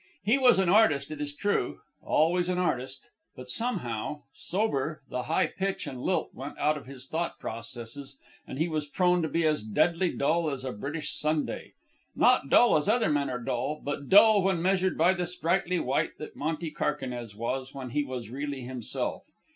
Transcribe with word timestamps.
He 0.23 0.39
was 0.39 0.57
an 0.57 0.67
artist, 0.67 1.11
it 1.11 1.21
is 1.21 1.31
true, 1.35 1.81
always 2.01 2.49
an 2.49 2.57
artist; 2.57 3.07
but 3.35 3.49
somehow, 3.51 4.23
sober, 4.33 5.03
the 5.11 5.21
high 5.29 5.45
pitch 5.45 5.85
and 5.85 6.01
lilt 6.01 6.31
went 6.33 6.57
out 6.57 6.75
of 6.75 6.87
his 6.87 7.05
thought 7.05 7.37
processes 7.37 8.17
and 8.47 8.57
he 8.57 8.67
was 8.67 8.87
prone 8.87 9.21
to 9.21 9.27
be 9.27 9.45
as 9.45 9.61
deadly 9.63 10.09
dull 10.09 10.49
as 10.49 10.65
a 10.65 10.71
British 10.71 11.11
Sunday 11.13 11.73
not 12.15 12.49
dull 12.49 12.75
as 12.75 12.89
other 12.89 13.09
men 13.11 13.29
are 13.29 13.37
dull, 13.43 13.79
but 13.83 14.09
dull 14.09 14.41
when 14.41 14.59
measured 14.59 14.97
by 14.97 15.13
the 15.13 15.27
sprightly 15.27 15.79
wight 15.79 16.17
that 16.17 16.35
Monte 16.35 16.71
Carquinez 16.71 17.35
was 17.35 17.75
when 17.75 17.91
he 17.91 18.03
was 18.03 18.31
really 18.31 18.61
himself. 18.61 19.23